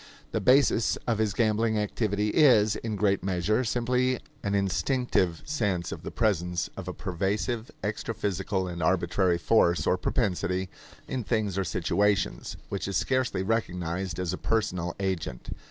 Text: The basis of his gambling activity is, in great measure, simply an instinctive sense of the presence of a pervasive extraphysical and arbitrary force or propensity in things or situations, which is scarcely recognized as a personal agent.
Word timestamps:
The 0.31 0.41
basis 0.41 0.95
of 1.05 1.19
his 1.19 1.35
gambling 1.35 1.77
activity 1.77 2.29
is, 2.29 2.75
in 2.75 2.95
great 2.95 3.23
measure, 3.23 3.63
simply 3.63 4.17
an 4.41 4.55
instinctive 4.55 5.43
sense 5.45 5.91
of 5.91 6.01
the 6.01 6.09
presence 6.09 6.71
of 6.75 6.87
a 6.87 6.93
pervasive 6.93 7.69
extraphysical 7.83 8.67
and 8.67 8.81
arbitrary 8.81 9.37
force 9.37 9.85
or 9.85 9.99
propensity 9.99 10.69
in 11.07 11.23
things 11.23 11.55
or 11.55 11.63
situations, 11.63 12.57
which 12.69 12.87
is 12.87 12.97
scarcely 12.97 13.43
recognized 13.43 14.17
as 14.17 14.33
a 14.33 14.39
personal 14.39 14.95
agent. 14.99 15.51